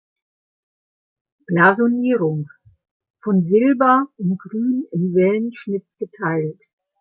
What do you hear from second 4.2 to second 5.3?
Grün im